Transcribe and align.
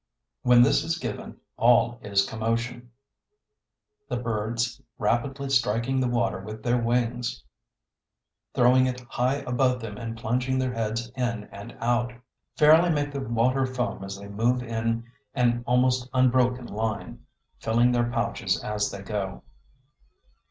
When 0.41 0.63
this 0.63 0.83
is 0.83 0.97
given, 0.97 1.37
all 1.57 1.99
is 2.01 2.25
commotion; 2.25 2.89
the 4.09 4.17
birds, 4.17 4.81
rapidly 4.97 5.49
striking 5.51 5.99
the 5.99 6.07
water 6.07 6.39
with 6.39 6.63
their 6.63 6.81
wings, 6.81 7.43
throwing 8.55 8.87
it 8.87 9.01
high 9.01 9.43
above 9.45 9.79
them 9.79 9.97
and 9.97 10.17
plunging 10.17 10.57
their 10.57 10.73
heads 10.73 11.11
in 11.15 11.43
and 11.51 11.77
out, 11.79 12.13
fairly 12.57 12.89
make 12.89 13.11
the 13.11 13.21
water 13.21 13.67
foam 13.67 14.03
as 14.03 14.17
they 14.17 14.27
move 14.27 14.63
in 14.63 15.03
an 15.35 15.63
almost 15.67 16.09
unbroken 16.15 16.65
line, 16.65 17.23
filling 17.59 17.91
their 17.91 18.09
pouches 18.09 18.59
as 18.63 18.89
they 18.89 19.03
go. 19.03 19.43